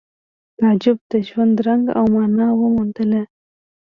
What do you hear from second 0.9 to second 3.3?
د ژوند رنګ او مانا وموندله